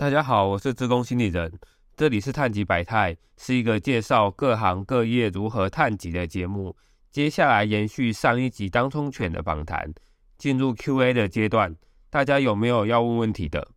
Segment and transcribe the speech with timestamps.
[0.00, 1.52] 大家好，我是自工心理人，
[1.94, 6.74] 这里是探极百态，是一个介绍各行各业如何探极的节目。
[7.10, 9.92] 接下来延续上一集当冲犬的访谈，
[10.38, 11.76] 进入 Q&A 的阶段，
[12.08, 13.72] 大家有没有要问问题的？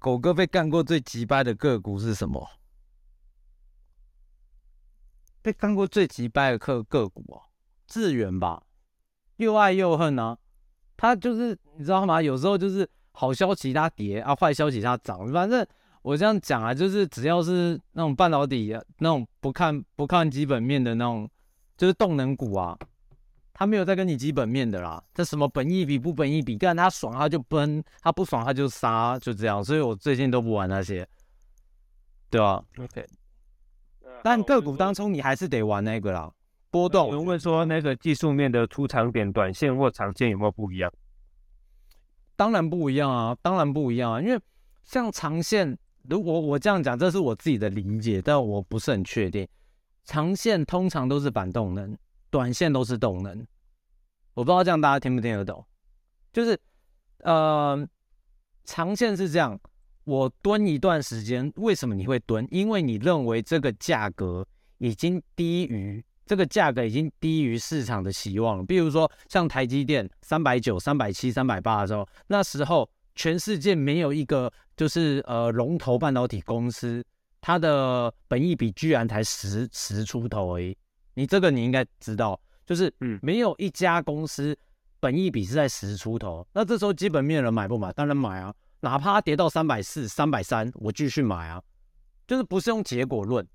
[0.00, 2.44] 狗哥被干过最急掰的个股是什么？
[5.40, 7.42] 被干过最急掰的个个股哦，
[7.86, 8.64] 智远吧，
[9.36, 10.38] 又爱又恨啊。
[10.96, 12.20] 他就是你知道吗？
[12.20, 12.90] 有时候就是。
[13.14, 15.26] 好消息它跌啊，坏消息它涨。
[15.32, 15.66] 反正
[16.02, 21.30] 我这样讲啊，就是只要是那种半导体、那种不看不看基本面的那种，
[21.78, 22.76] 就是动能股啊，
[23.54, 25.02] 他没有在跟你基本面的啦。
[25.14, 29.64] 这什么本益比不本益比，干他爽他就崩，他不爽他就杀，就这样。
[29.64, 31.08] 所以我最近都不玩那些，
[32.28, 33.06] 对吧？OK。
[34.22, 36.30] 但个股当中你还是得玩那个啦，
[36.70, 37.10] 波动。
[37.10, 40.92] 有人问说，那个技术面的出场点，短线或长线有没有不一样？
[42.36, 44.40] 当然不一样啊，当然不一样啊，因为
[44.84, 45.76] 像长线，
[46.08, 49.46] 如果我这样讲，这是我自己的理解，但我不是很确定。
[50.04, 51.96] 长线通常都是反动能，
[52.30, 53.46] 短线都是动能。
[54.34, 55.64] 我不知道这样大家听不听得懂？
[56.32, 56.58] 就是，
[57.18, 57.86] 呃，
[58.64, 59.58] 长线是这样，
[60.04, 62.46] 我蹲一段时间，为什么你会蹲？
[62.50, 64.46] 因为你认为这个价格
[64.78, 66.04] 已经低于。
[66.26, 68.64] 这个价格已经低于市场的希望了。
[68.64, 77.04] 比如说，像台积电三百九、三百七、三百八的时候，那时候全世界没有一个就是呃龙头半导体公司，
[77.40, 80.76] 它的本益比居然才十十出头而已。
[81.14, 84.56] 你这个你应该知道，就是嗯，没有一家公司
[85.00, 86.46] 本益比是在十出头。
[86.54, 87.92] 那这时候基本面人买不买？
[87.92, 91.62] 当然买啊，哪怕跌到三百四、三百三，我继续买啊。
[92.26, 93.46] 就是不是用结果论，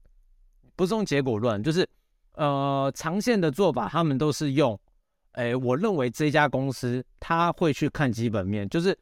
[0.75, 1.89] 不是用结果论，就是。
[2.39, 4.79] 呃，长线的做法，他们都是用，
[5.33, 8.97] 哎，我认为这家公司他会去看基本面，就是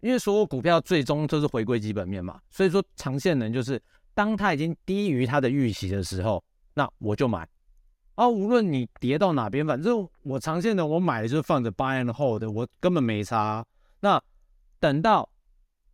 [0.00, 3.80] 因为所有股票最终都是回归基本面嘛，所以说长线呢，就是
[4.14, 6.42] 当它已经低于它的预期的时候，
[6.74, 7.48] 那我就买，
[8.16, 13.64] 啊，无论你跌到哪边，反正我长线的我买的就是放着 buy and hold，我根本没差。
[14.00, 14.20] 那
[14.80, 15.30] 等到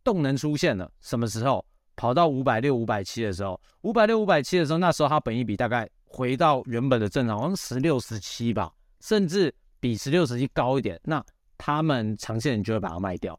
[0.03, 1.63] 动能出现了，什么时候
[1.95, 5.87] 跑到五百六、五百七的时候，五百六、五百七的时候，那时候它本一比大概。
[6.15, 10.99] 回到原本的正常，好像十六、十七吧，甚至比十六、十七高一点。
[11.03, 11.23] 那
[11.57, 13.37] 他们长线你就会把它卖掉。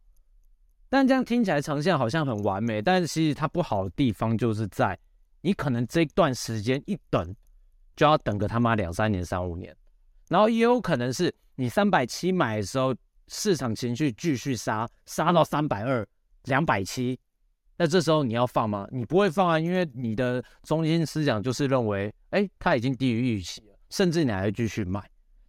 [0.89, 4.99] 但这样听起来长线好像很完美，但是其实它不好的地方就是在
[5.41, 7.35] 你可能这段时间一等
[7.95, 9.75] 就要等个他妈两三年、三五年，
[10.29, 12.93] 然后也有可能是你三百七买的时候，
[13.29, 16.05] 市场情绪继续杀，杀到三百二、
[16.45, 17.19] 两百七。
[17.77, 18.87] 那这时候你要放吗？
[18.93, 25.03] 你不会放啊，因为你的中心思想就是认为，哎，它已经低于预期了，甚至你还会继续卖。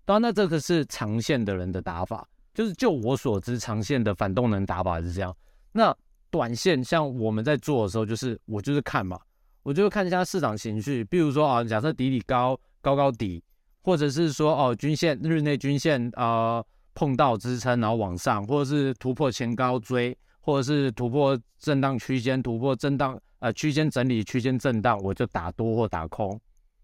[0.06, 5.36] 当然，那这个是长线的人的打法，就是就我所知，长线的反动能打法是这样。
[5.72, 5.96] 那
[6.32, 9.20] 短线像我们在做的时候，就是我就是看嘛，
[9.62, 13.44] 我就看一下市场情绪，比如说啊，假设底底高高高底，
[13.84, 16.64] 或者是说哦，均线日内均线啊
[16.96, 20.18] 碰到支撑然后往上，或者是突破前高追。
[20.46, 26.40] 或者是突破震荡区间，突破震荡呃区间整理，区间震荡，我就打多或打空，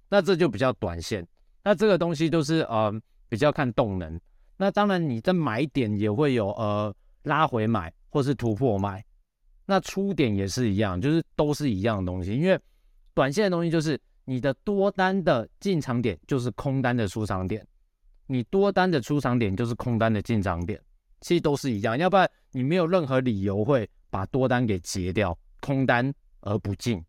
[0.10, 1.24] 那这就比较短线。
[1.64, 2.92] 那这个东西都是呃
[3.30, 4.20] 比较看动能。
[4.58, 6.92] 那当然你在买点也会有呃
[7.22, 9.06] 拉回买或是突破买，
[9.68, 12.34] 那出点也是一样，就是都是一样的东西。
[12.34, 12.60] 因为
[13.14, 17.64] 短线的东西就是你的多单的进场点就是空单的出场点，
[18.26, 20.82] 你多单的出场点就是空单的进场点。
[21.22, 27.04] 其实都是一样，要不然你没有任何理由会把多单给截掉，空单而不进，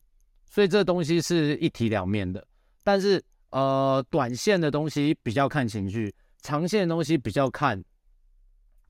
[0.49, 2.47] 所以这东西是一体两面的。
[2.85, 7.83] 但是呃，短线的东西比较看情绪，长线的东西比较看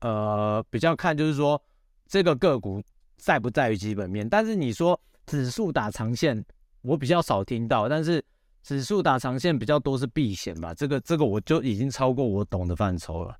[0.01, 1.61] 呃比较看就是说
[2.07, 2.81] 这个个股
[3.17, 4.27] 在不在于基本面。
[4.27, 6.43] 但是你说指数打长线，
[6.81, 8.23] 我比较少听到，但是
[8.61, 10.73] 指数打长线比较多是避险吧？
[10.73, 13.37] 这个这个我就已经超过我懂的范畴了。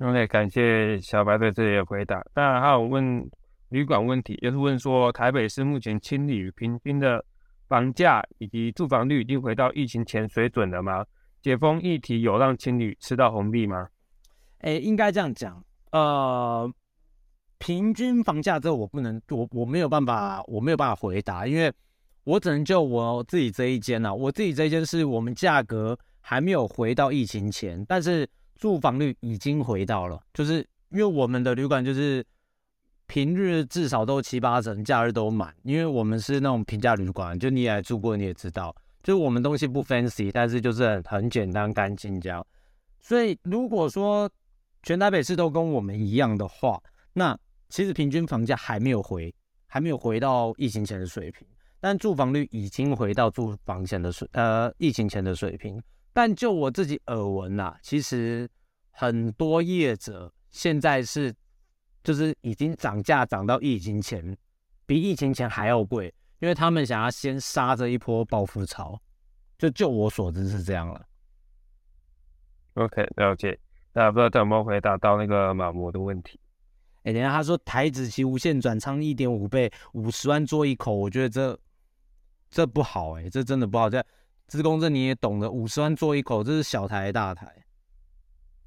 [0.00, 2.24] OK，感谢小白对这里的回答。
[2.32, 3.22] 当然还有问
[3.68, 7.22] 旅馆问题，就是问说台北市目前清理平均的
[7.68, 11.04] 房价以及住房率已经回到疫情前水准了吗？
[11.42, 13.88] 解封议题有让情侣吃到红利吗？
[14.60, 15.62] 哎，应该这样讲。
[15.92, 16.72] 呃，
[17.58, 21.70] 平均房价这我不能，我我没有办法，我没有办法回答，因为
[22.24, 24.14] 我只能就我自己这一间呐。
[24.14, 28.26] 我自己这一间是我们价格还没有回到疫情前，但是。
[28.60, 30.58] 住房率已经回到了，就是
[30.90, 32.22] 因为我们的旅馆就是
[33.06, 35.52] 平日至少都七八成，假日都满。
[35.62, 42.46] 因为我们是那种平价旅馆，就你也住过，你也知道，就是我们东西不 fancy，但是就是很简单干净这样。
[43.00, 44.30] 所以如果说
[44.82, 46.78] 全台北市都跟我们一样的话，
[47.14, 47.36] 那
[47.70, 49.34] 其实平均房价还没有回，
[49.66, 51.46] 还没有回到疫情前的水平，
[51.80, 55.82] 但住房率已经回到住房前的水，呃，疫情前的水平。
[56.12, 58.48] 但就我自己耳闻呐，其实
[58.90, 61.34] 很多业者现在是，
[62.02, 64.36] 就是已经涨价涨到疫情前，
[64.86, 69.00] 比疫情前还要贵，因为他们想要先杀这一波暴富潮。
[69.58, 71.06] 就就我所知是这样了。
[72.74, 73.58] OK，了解。
[73.92, 76.40] 那不知道有没有回答到那个马模的问题？
[77.02, 81.58] 哎，等下他说台子期无限转仓一点五倍，五十万做一口，我觉得这
[82.50, 83.90] 这不好哎，这真的不好。
[83.90, 84.02] 这
[84.50, 87.46] 资工这你也懂的，五十万做一口，这是小台大台？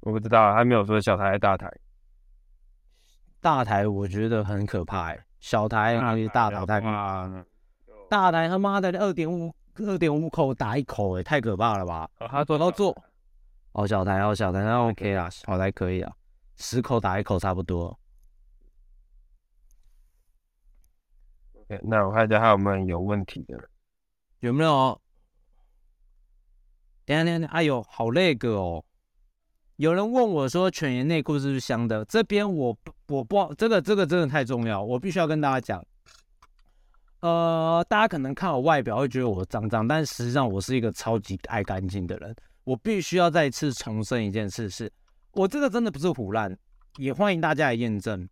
[0.00, 1.70] 我不知道，他没有说小台大台。
[3.38, 7.44] 大台我觉得很可怕哎，小台那里大台太怕。
[8.08, 9.54] 大台他妈的二点五。
[9.78, 12.08] 二点五口打一口，哎，太可怕了吧！
[12.30, 12.96] 他做到做，
[13.72, 16.12] 哦，小台哦，小台那 OK 啦，小台可以啊，
[16.54, 17.98] 十口打一口差不多。
[21.82, 23.68] 那我看一下还有没有有问题的，
[24.38, 25.02] 有没有？
[27.04, 28.84] 等下等下，哎呦，好那个哦！
[29.76, 32.04] 有人问我说，犬颜内裤是不是香的？
[32.04, 32.76] 这边我
[33.08, 35.84] 我不，这个这个真的太重要，我必须要跟大家讲。
[37.20, 42.34] 呃，大家可能看我外表会觉得我脏脏，但实际上我是一个超级爱干净的人。
[42.64, 44.90] 我必须要再一次重申一件事：是
[45.32, 46.56] 我这个真的不是胡乱，
[46.96, 48.28] 也欢迎大家来验证。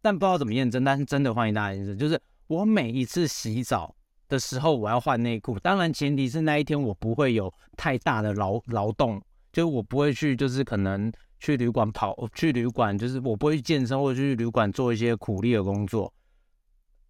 [0.00, 1.96] 但不知道怎么验证，但是真的欢迎大家验证。
[1.96, 3.94] 就是我每一次洗澡
[4.32, 16.12] 的时候，我要换内裤，当然前提是那一天我不会有太大的劳劳动，就是我不会去，就是可能去旅馆跑，去旅馆就是我不会去健身或者去旅馆做一些苦力的工作，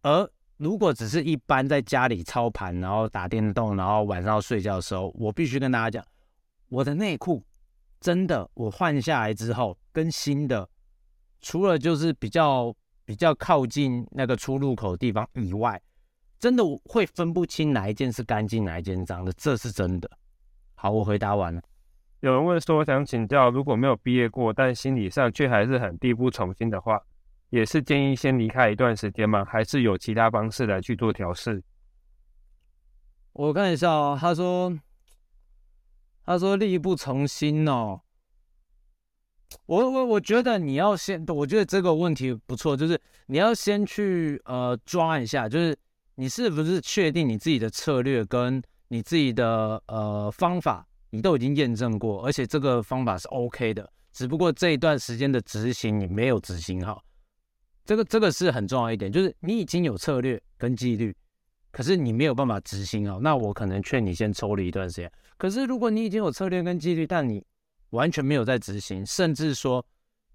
[0.02, 0.28] 而。
[0.58, 6.06] 如果只是一般在家里操盘，然后打电动，然后晚上睡觉的时候，我必须跟大家讲，
[6.68, 7.42] 我的内裤
[7.98, 10.68] 真的，我换下来之后跟新的，
[11.40, 12.72] 除了就是比较
[13.04, 15.82] 比较靠近那个出入口地方以外，
[16.42, 20.10] 真的会分不清哪一件是干净，哪一件脏的，这是真的。
[20.74, 21.62] 好，我回答完了。
[22.18, 27.00] 有人问说，想请教，如果没有毕业过，但心理上却还是很力不从心的话。
[27.50, 29.44] 也是建议先离开一段时间吗？
[29.44, 31.62] 还是有其他方式来去做调试？
[33.34, 34.76] 我看一下哦，他说，
[36.24, 38.00] 他说力不从心哦。
[39.66, 45.78] 我我我觉得你要先，我觉得这个问题不错，就是你要先去呃抓一下，就是
[46.14, 57.02] 你是不是确定你自己的策略跟你自己的呃方法，你都已经验证过，而且这个方法是 OK 的，只不过这一段时间的执行你没有执行好。
[57.84, 61.16] 这个这个是很重要一点，就是你已经有策略跟纪律，
[61.70, 63.18] 可是你没有办法执行哦。
[63.22, 65.10] 那我可能劝你先抽离一段时间。
[65.38, 67.44] 可是如果你已经有策略跟纪律，但你
[67.90, 69.84] 完全没有在执行，甚至说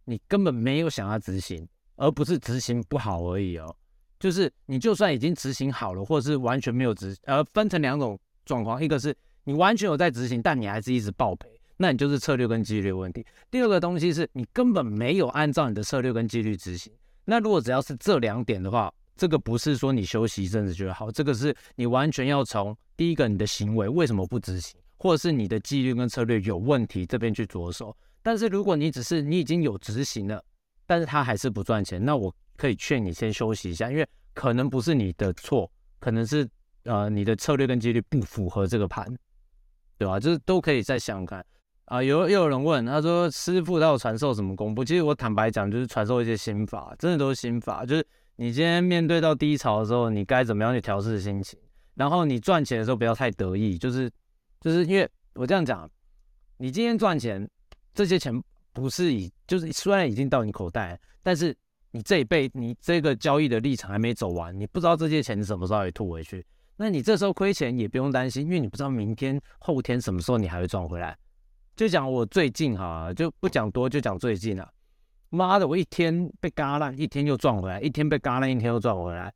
[0.06, 1.66] 你根本没有想要执行，
[1.96, 3.74] 而不是执行不好而已哦。
[4.20, 13.26] 就是你就算已经执行好了，或者是完全没有执，呃，分成两种状况，一个是你完全有在执行，但你还是一直爆赔，那你就是策略跟纪律问题。
[13.52, 16.92] 第二个东西是你根本没有按照你的策略跟纪律执行。
[17.26, 27.96] 那如果只要是这两点的话，这个不是说你休息一阵子就好，这个是你完全要从第一个你的行为为什么不执行，或者是你的纪律跟策略有问题这边去着手。
[28.24, 30.44] 但是如果你只是你已经有执行了，
[30.86, 36.46] 但是他还是不赚钱，那我可以劝你先休息一下，因为可能不是你的错，可能是
[36.84, 39.06] 呃你的策略跟纪律不符合这个盘，
[39.98, 40.20] 对吧？
[40.20, 41.46] 就是都可以再想想看。
[41.86, 44.84] 啊，有又有人问，他说师傅他有传授什么功夫？
[44.84, 47.86] 其实我坦白讲，就是传授一些心法，真的都是心法。
[47.86, 48.06] 就是
[48.36, 51.58] 你今天面对到低潮的时候，你该怎么样去调试心情？
[51.96, 54.12] 然后你赚钱的时候不要太得意，就是
[54.60, 55.90] 就是因为我这样讲，
[56.58, 57.50] 你今天赚钱，
[57.94, 58.34] 这些钱
[58.74, 61.56] 不是以就是虽然已经到你口袋，但是
[61.92, 66.46] 你这一辈你这个交易的历程还没走完，你不知道这些钱什么时候会吐回去。
[66.76, 71.18] 那你这时候亏钱也不用担心，因为你不知道明天后天什么时候你还会赚回来。
[71.76, 74.70] 就讲我最近哈，就不讲多，就讲最近啊。
[75.30, 79.34] 妈的，我一天被嘎烂，一天又赚回来；一天被嘎烂，一天又赚回来，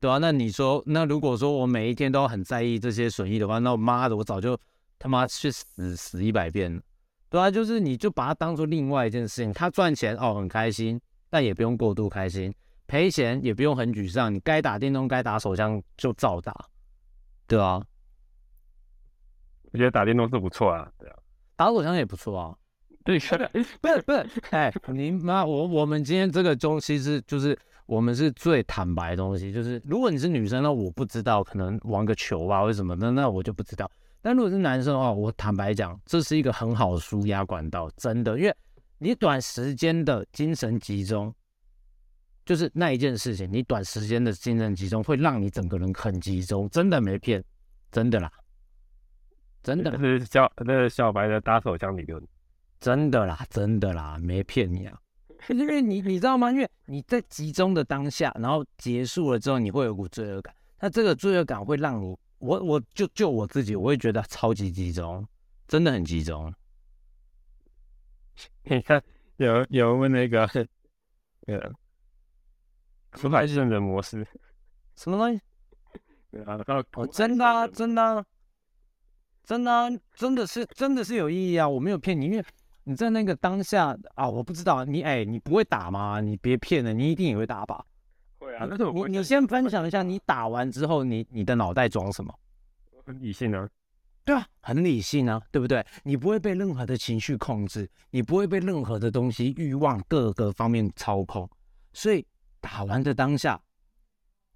[0.00, 0.18] 对吧？
[0.18, 4.58] 那你说，那如果说我每一天都很在意这些损益的话，那我妈的，我早就
[4.98, 6.80] 他妈去死死一百遍了，
[7.28, 10.98] 对啊，就是你就把它当做另外一件事情，他赚钱哦很开心，
[11.36, 12.50] 但也不用过度开心；
[12.86, 16.50] 赔钱也不用很沮丧，你该打电动、该打手枪就照打，
[17.46, 17.78] 对啊。
[19.70, 21.16] 我觉得打电动是不错啊，对啊。
[21.56, 22.56] 打手枪也不错啊，
[23.04, 32.96] 对，不是不是，哎，你妈，我我们今天这个东西是就是我们是最坦白的东西，就是如果你是女生那，我不知道，可能玩个球吧，为什么？
[32.96, 33.90] 那那我就不知道。
[34.22, 38.56] 但如果是男生的话，我坦白讲，这是一个很好的舒压管道，真的，因为
[38.98, 41.34] 你短时间的精神集中，
[42.44, 47.44] 就是那一件事情，你短时间的精神集中会让你整个人很集中，真的没骗，
[47.92, 48.32] 真的啦，
[49.62, 52.22] 真的这是小那是小白的打手枪理论。
[52.80, 54.98] 真的啦，真的啦，没骗你啊。
[55.48, 56.50] 因为你你知道吗？
[56.50, 60.54] 因为你在集中的当下，然后结束了之后，你会有股罪恶感。
[60.80, 65.26] 那这个罪恶感会让你，我我就就我自己，我会觉得超级集中，
[65.68, 66.52] 真的很集中。
[68.64, 69.02] 你看，
[69.36, 70.46] 有有人问那个
[71.46, 71.72] 呃，
[73.12, 74.26] 出海圣人模式，
[74.94, 75.40] 什么东西？
[76.30, 78.24] 对啊，然后哦，真的啊，真的啊，
[79.44, 81.68] 真的啊，真的是真的是有意义啊！
[81.68, 82.44] 我没有骗你，因为
[82.84, 86.20] 你在那个当下啊，我不知道你哎，你不会打吗？
[86.20, 87.84] 你别骗了，你一定也会打吧？
[88.38, 92.34] 会啊，但是我你你先分享一下，你打完之后，你你的脑袋装什么？
[93.06, 93.68] 很理性啊，
[94.26, 95.86] 对啊，很理性啊，对不对？
[96.02, 101.48] 你不会被任何的情绪控制，你不会被任何的东西、欲望各个方面操控。
[101.92, 102.26] 所以
[102.60, 103.58] 打完的当下，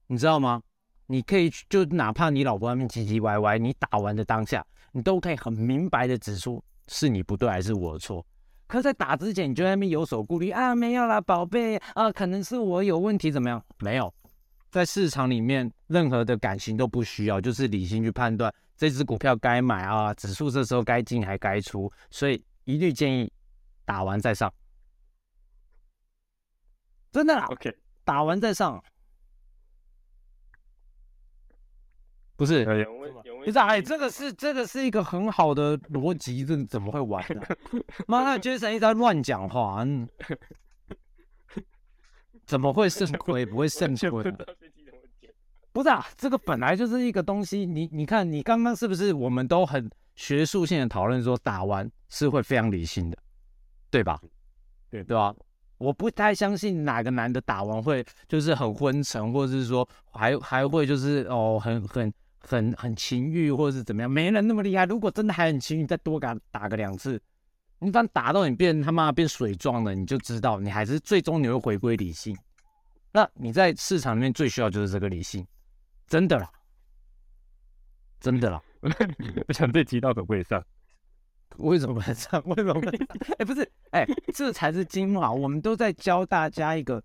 [0.09, 0.61] 你知道吗？
[1.07, 8.27] 你可以就哪怕你老婆外面唧唧歪歪，你打完的当下，你都可以很明白的指出是你不对还是我的错。
[8.67, 13.65] 可在打之前，你就在那边有所顾虑啊，没有啦，宝贝啊，可能是我有问题，怎么样？
[13.79, 14.13] 没有，
[14.69, 23.31] 在市场里面，任何的感情都不需要，就是理性去判断这只股票该买啊，指数这时候该进还该出，所以一律建议
[23.85, 24.51] 打完再上。
[27.13, 28.83] 真的啦，OK，打完再上，
[32.37, 32.65] 不是？
[32.65, 32.71] 不
[33.53, 37.43] 是，哎，这个是这个是一个很好的逻辑，这怎么会玩呢、
[38.09, 40.09] 妈的，Jason 一直在乱讲话，嗯，
[42.47, 43.45] 怎么会肾亏？
[43.45, 44.70] 不会肾 亏啊、全部都是这种问题
[45.73, 47.65] 不是啊，这个本来就是一个东西。
[47.65, 53.17] 你你看，你刚刚是不是我们都很学术性的讨论说打完是会非常理性的，
[53.91, 54.21] 对吧？
[54.91, 55.35] 对对吧？
[55.79, 64.85] 我不太相信哪个男的打完会就是很昏沉，或者是说还还会就是哦很很很很情欲，或者是怎么样，没人那么厉害。
[64.85, 67.19] 如果真的还很情欲，再多给他打个两次，
[67.79, 72.37] 你反正打到你变他妈变水状了，你就知道你还是最终你会回归理性。
[73.13, 75.47] 那你在市场里面最需要就是这个理性，
[76.11, 76.51] 真的啦，
[78.19, 78.61] 真的啦。
[79.47, 80.61] 我想这提到可不可以上？
[81.59, 82.43] 为什么不能上？
[82.51, 83.07] 为什么不能上？
[83.39, 85.31] 哎、不是，哎、这才是精华。
[85.31, 87.01] 我们都在教大家一个，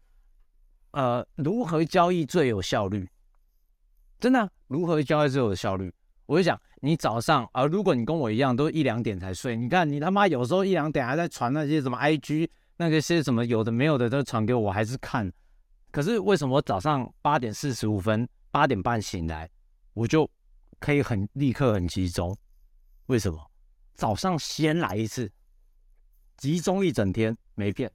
[0.90, 3.08] 呃，如何交易最有效率。
[4.20, 5.94] 真的啊、如何交易最有效率？
[6.26, 15.32] 我就想，你早上啊、如果你跟我一样都一两点才睡，你看你他妈有时候一两点还在传那些什么 IG 那个些什么有的没有的都传给我，我还是看。
[15.92, 19.50] 可是为什么我早上八点四十五分、八点半醒来，
[19.92, 20.32] 我就
[20.80, 22.34] 可以很立刻很集中？
[23.08, 23.52] 为什么？
[23.96, 25.30] 早上先来一次，
[26.38, 27.92] 集中一整天，没骗，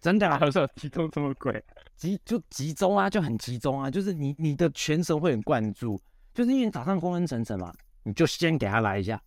[0.00, 1.62] 真的啊，好像集中这么贵，
[1.94, 6.00] 集就集中啊，就很集中啊，就是你你的全神会很灌注，
[6.32, 7.70] 就是因为早上昏昏沉沉嘛，
[8.02, 9.22] 你就先给他来一下，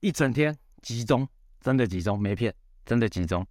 [0.00, 1.28] 一整天集中，
[1.60, 2.54] 真的集中，没骗，
[2.86, 3.46] 真的集中。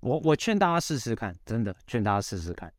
[0.00, 2.70] 我我劝大家试试看，真的劝大家试试看，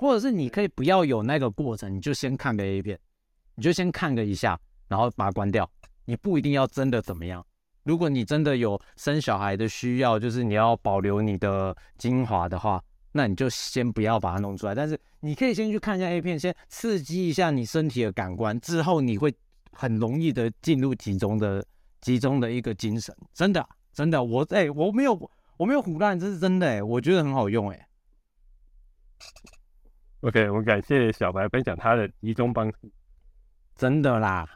[0.00, 2.98] 或者是你可以不要有那个过程，你就先看个 A 片，
[3.54, 5.70] 你就先看个一下，然后把它关掉。
[6.06, 7.44] 你不一定要真的怎么样。
[7.82, 14.74] 如果你真的有生小孩的需要，就是你要保留你的精华的话，那你就先不要把它弄出来。
[14.74, 19.30] 但是你可以先去看一下 A 片，先刺激一下你身体的感官，之后你会
[19.72, 21.62] 很容易的进入集中的
[22.00, 23.14] 集中的一个精神。
[23.34, 27.88] 真的，真的，我哎、我没有我没有胡乱，这是真的哎、我觉得很好用哎、
[30.20, 32.92] OK，我们感谢小白分享他的集中方式，
[33.74, 34.46] 真的啦。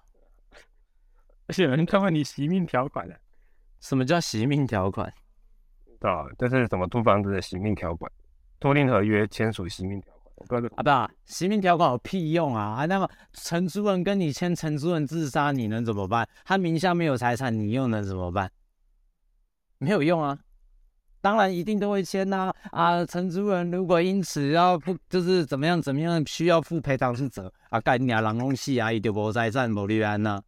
[1.47, 3.19] 而且有人看问你惜命条款的，
[3.81, 5.11] 什么叫惜命条款？
[5.99, 6.27] 对吧？
[6.39, 8.11] 这是什么租房子的惜命条款？
[8.61, 12.77] 租赁合约签署惜命条款，我告诉你，啊，不啊，惜命条款有屁用啊！
[12.77, 16.29] 啊，那么承租人跟你签，承租人自杀，你能怎么办？
[16.45, 18.51] 他名下没有财产，你又能怎么办？
[19.79, 20.39] 没有用啊！
[21.25, 23.03] 当然一定都会签呐、啊！
[23.07, 30.43] 承租人如果因此要不，就是怎么样怎么样，需要负赔偿之责啊，干你啊，人拢死啊，伊就无财产无立案呐，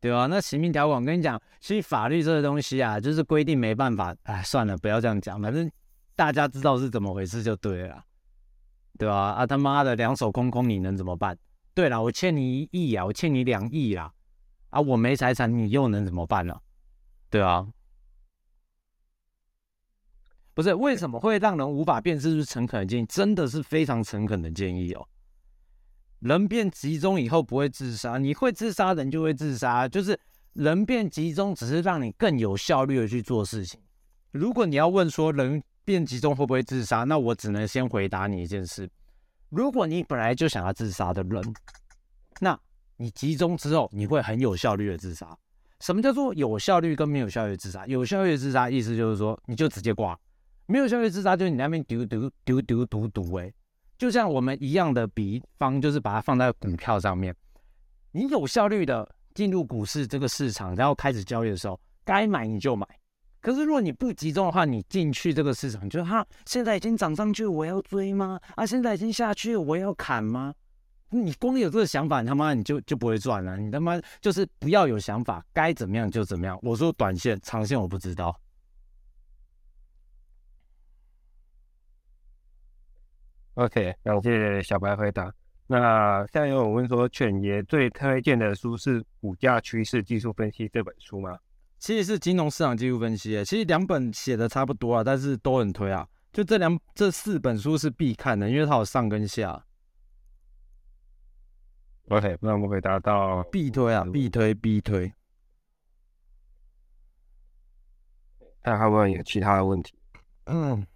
[0.00, 5.70] 对吧、那刑命条款，跟你讲，其实法律这个东西啊，就是规定没办法，哎，算了，不要这样讲，反正
[6.16, 8.02] 大家知道是怎么回事就对了。
[8.98, 9.46] 对吧、啊？
[9.46, 11.38] 他妈的，两手空空，你能怎么办？
[11.72, 14.12] 对了，我欠你一亿啊，我欠你两亿啦，
[14.70, 16.58] 啊，我没财产，你又能怎么办呢、
[17.30, 17.64] 对啊，
[20.54, 23.06] 不是为什么会让人无法辨识是诚恳的建议？
[23.06, 25.06] 真的是非常诚恳的建议哦。
[26.20, 30.18] 人变集中以后不会自杀，你会自杀人就会自杀，就是
[30.52, 33.80] 人变集中只是让你更有效率的去做事情。
[34.30, 37.04] 如果你要问说人变集中会不会自杀？
[37.04, 38.88] 那我只能先回答你一件事：
[39.48, 41.54] 如果你本来就想要自杀的人，
[42.40, 42.58] 那
[42.98, 45.36] 你集中之后，你会很有效率的自杀。
[45.80, 47.84] 什么叫做有效率跟没有效率自杀？
[47.86, 50.14] 有效率自杀意思就是说，你就直接挂；
[50.66, 53.34] 没有效率自杀就是你那边丢丢丢丢毒毒。
[53.34, 53.52] 哎，
[53.98, 57.34] 就像我们一样的比方，就是把它放在股票上面，
[58.12, 62.86] 你有效率的进入股市这个市场，然后开始交易的时候，该买你就买。
[63.40, 68.38] 可是如果你不集中的话，你进去这个市场，就是哈，现在已经涨上去，我要追吗？
[68.54, 70.54] 啊，现在已经下去，我要砍吗？
[71.10, 73.56] 你光有这个想法，你他妈你就就不会赚了。
[73.56, 76.58] 你他妈就是不要有想法，该怎么样就怎么样。
[76.62, 78.34] 我说短线、长线我不知道。
[83.54, 85.32] OK，感谢小白回答。
[85.66, 91.38] 那现在有问说，犬爷最推荐的书是《股价趋势技术分析》这本书吗？
[91.78, 96.08] 其实是金融市场技术分析，其实两本写的差不多啊，但是都很推啊。
[96.32, 99.64] 就这两这四本书是必看的，因为它有上跟下。
[102.08, 105.12] OK，那我们回答到必推啊，必推必推。
[108.62, 109.94] 看还有没有其他的问题？
[110.44, 110.86] 嗯，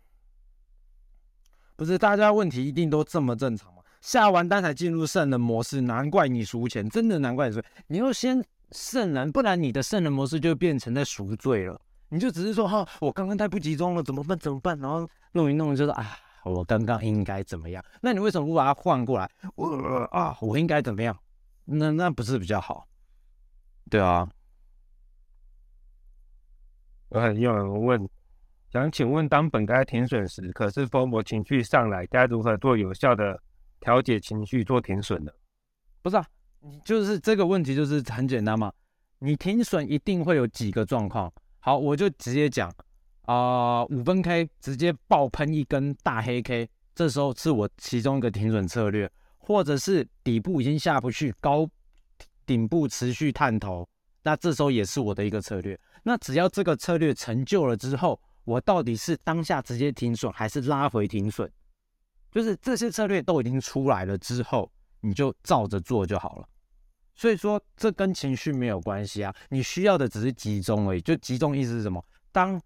[1.76, 3.82] 不是，大家问题一定都这么正常吗？
[4.00, 7.62] 下完单才进入圣人模式，难怪你输钱，真的难怪你输。
[7.86, 8.44] 你要先。
[8.72, 11.80] 圣人，不然你的圣人模式就变成在赎罪了。
[12.08, 14.36] 你就只是说哈，我刚刚太不集中了，怎么办？
[14.36, 14.76] 怎么办？
[14.80, 17.82] 然后弄一弄，就是啊，我刚刚应该怎么样？
[18.00, 19.30] 那你为什么不把它换过来？
[19.54, 19.68] 我
[20.10, 21.16] 啊，我应该怎么样？
[21.64, 22.88] 那那不是比较好？
[23.88, 24.28] 对啊。
[27.10, 28.08] 我很有人问，
[28.76, 33.40] 想请问，当本该停损时，可是疯魔情绪上来，该如何做有效的
[33.80, 35.32] 调节情绪，做停损呢？
[36.02, 36.26] 不是啊。
[36.60, 38.70] 你就是这个问题，就是很简单嘛。
[39.20, 41.32] 你停损一定会有几个状况。
[41.58, 42.70] 好，我就直接讲
[43.22, 51.66] 啊，五分 K 直接爆喷一根大黑 K，这时候是我其中一个停损策略，或者是底部已经下不去，高
[52.44, 53.88] 顶部持续探头，
[54.22, 55.78] 那这时候也是我的一个策略。
[56.02, 61.50] 那只要这个策略成就了之后，我到底是当下直接停损，还是拉回停损？
[62.30, 66.48] 就是这些策略都已经出来了之后，你就照着做就好了。
[67.14, 71.00] 所以说，这跟情绪没有关系啊，你需要的只是集中而已。
[71.00, 72.02] 就集中意思是什么？
[72.30, 72.60] 当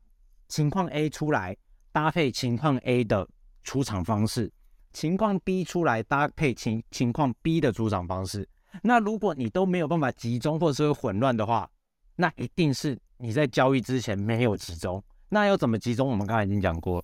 [0.48, 1.56] 情况 A 出来，
[1.92, 3.26] 搭配情况 A 的
[3.62, 4.50] 出场方式；
[4.92, 8.48] 情况 B 出来，搭配情情况 B 的出场方式。
[8.82, 11.70] 那如果你都没有办法集中，或者是混乱的话，
[12.16, 15.02] 那一定是你在交易之前没有集中。
[15.30, 16.08] 那要怎么集中？
[16.08, 17.02] 我们刚才已经讲过，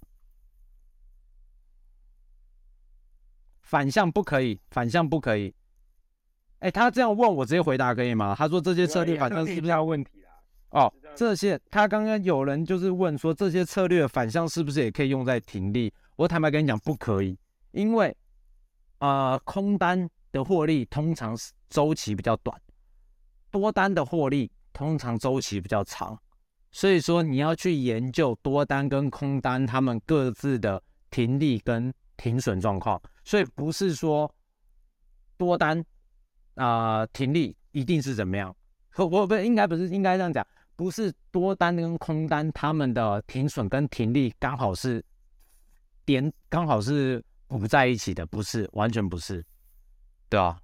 [3.63, 5.55] 反向不可以，反向不可以。
[6.59, 8.35] 哎，他这样问我直接回答可以吗？
[8.37, 10.31] 他说这些策略反向是不是要问题啦？
[10.71, 15.93] 哦，这些他刚刚有人就是问说这些策略反向是不是也可以用在停利？
[16.17, 17.39] 我坦白跟你讲不可以，
[17.71, 18.17] 因为
[18.99, 22.61] 啊空单的获利通常是周期比较短，
[23.51, 26.19] 多单的获利通常周期比较长，
[26.77, 34.31] 所以说你要去研究多单跟空单他们各自的停利跟停损状况，所以不是说
[35.39, 35.83] 多单。
[36.57, 38.55] 啊，停利一定是怎么样？
[38.91, 45.03] 可我不应该不是应该这样讲，不是多单跟空单他们的停损跟停利刚好是
[46.05, 49.43] 点刚好是不在一起的，不是完全不是，
[50.29, 50.61] 对啊。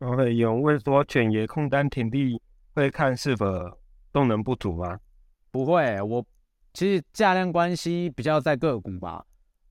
[0.00, 2.40] 然后有人问说，犬爷空单停利
[2.74, 3.46] 会看是否
[4.10, 4.98] 动能不足吗？
[5.50, 6.24] 不会，我
[6.72, 9.22] 其实价量关系比较在个股吧。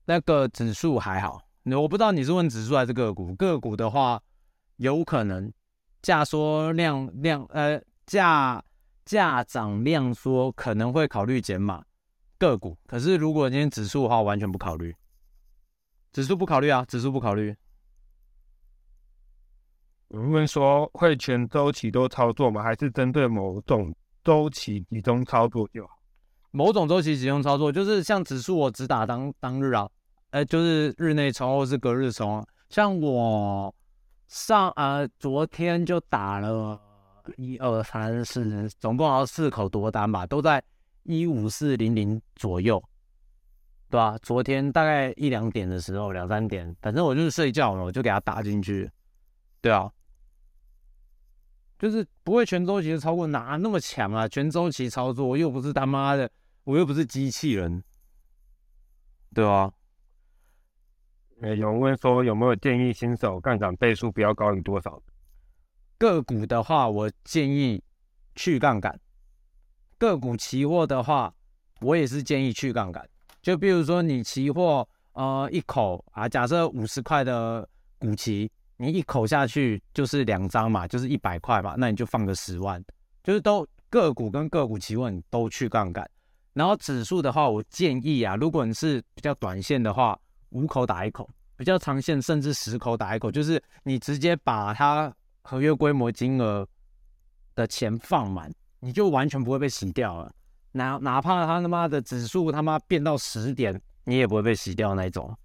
[0.04, 3.34] 那个指数还好，我不知道你是问指数还是个股。
[3.34, 4.22] 个股的话，
[4.76, 5.52] 有可能
[6.00, 8.64] 价缩量量呃价
[9.04, 11.82] 价涨量缩，可能会考虑减码
[12.38, 12.78] 个股。
[12.86, 14.94] 可是如果今天指数的话，完全不考虑，
[16.12, 17.56] 指数不考虑啊，指数不考虑。
[20.10, 22.62] 有人说会全周期都操作吗？
[22.62, 23.94] 还是针对某种
[24.24, 25.98] 周期集中操作就好？
[26.50, 29.88] 某种周期集中操作，就是像指数我只打当当日啊。
[30.30, 33.74] 呃，就是日内冲或是隔日冲，像我
[34.28, 36.80] 上呃昨天就打了
[37.36, 40.62] 一二三四，总共好像四口多单吧，都在
[41.02, 42.80] 一五四零零左右，
[43.88, 44.16] 对吧？
[44.22, 48.88] 昨天大概一两点的时候，两三点，反正我就是睡觉了，我就给它打进去，
[49.60, 49.90] 对啊，
[51.80, 54.28] 就是不会全周期的操作，哪那么强啊？
[54.28, 56.30] 全周期操作又不是他妈的，
[56.64, 57.82] 我又不是机器人，
[59.34, 59.72] 对啊。
[61.40, 65.02] 有人问说有没有建议新手杠杆倍数不要高于多少？
[65.96, 67.82] 个股的话，我建议
[68.34, 69.00] 去杠杆，
[69.96, 71.34] 个股期货的话，
[71.80, 73.08] 我也是建议去杠杆。
[73.40, 77.66] 就比如说你期货，呃，一口啊，假设五十块的
[77.98, 82.82] 股期，你一口下去就是两张嘛，就是一百块嘛，那你就放个十万，
[83.22, 86.10] 就是都个股跟个股期货你都去杠杆。
[86.54, 96.66] 然后指数的话，我建议啊，如果你是比较短线的话，五口打一口；比较长线甚至十口打一口，就是你直接把它合约规模金额
[97.54, 100.32] 的钱放满，你就完全不会被洗掉了。
[100.72, 105.36] 哪哪怕他他妈的指数他妈变到十点，你也不会被洗掉那种。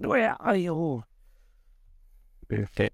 [0.00, 1.02] 对呀，哎呦
[2.50, 2.92] ，OK。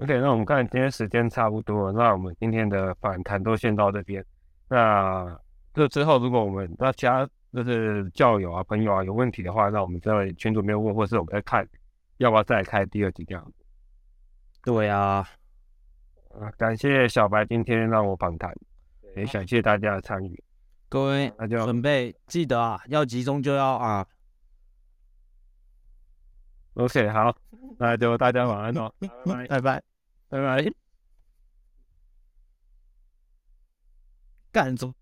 [0.00, 4.24] OK，那我们看今天时间差不多，那我们今天的反弹都先到这边。
[4.68, 5.38] 那
[5.72, 11.68] 这之后，如果我们那其他就是教友啊、朋友啊有问题的话，那我们在群组没有问，或是我们在看
[12.16, 13.64] 要不要再开第二集这样子。
[14.62, 15.24] 对呀，
[16.40, 18.52] 啊，感谢小白今天让我访谈，
[19.14, 20.42] 也感谢大家的参与。
[20.94, 24.06] 各位，那就准备记得啊，要集中就要啊。
[26.74, 27.36] OK，好，
[27.80, 28.94] 那就大家晚安哦，
[29.48, 29.82] 拜拜，
[30.28, 30.72] 拜拜，
[34.52, 34.94] 干走。